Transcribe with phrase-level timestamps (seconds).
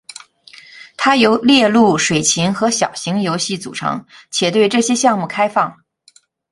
[0.97, 5.77] 它由猎鹿、水禽和小型游戏组成，且对这些项目开放。